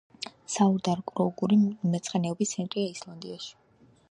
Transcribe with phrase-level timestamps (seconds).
[0.53, 1.59] საუდარკროუკური
[1.91, 3.55] მეცხენეობის ცენტრია ისლანდიაში.